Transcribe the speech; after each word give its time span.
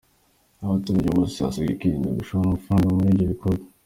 Abaturage 0.65 1.09
bose 1.17 1.35
basabwe 1.45 1.73
kwirinda 1.79 2.17
gushora 2.19 2.41
amafaranga 2.45 2.95
muri 2.95 3.09
ibyo 3.11 3.25
bikorwa. 3.33 3.65